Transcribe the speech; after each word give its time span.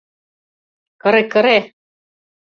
Кыре-кыре... 1.01 1.57